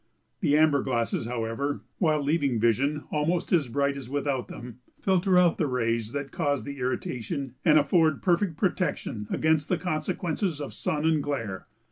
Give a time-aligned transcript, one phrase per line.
[0.39, 5.59] The amber glasses, however, while leaving vision almost as bright as without them, filter out
[5.59, 11.05] the rays that cause the irritation and afford perfect protection against the consequences of sun
[11.05, 11.67] and glare.